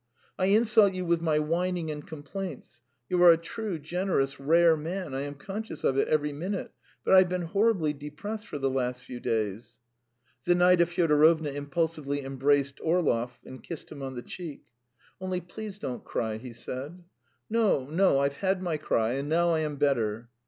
[0.39, 2.81] "I insult you with my whining and complaints.
[3.07, 4.39] You are a true, generous...
[4.39, 6.71] rare man I am conscious of it every minute;
[7.05, 9.77] but I've been horribly depressed for the last few days..."
[10.43, 14.63] Zinaida Fyodorovna impulsively embraced Orlov and kissed him on the cheek.
[15.19, 17.03] "Only please don't cry," he said.
[17.47, 18.17] "No, no....
[18.21, 20.29] I've had my cry, and now I am better."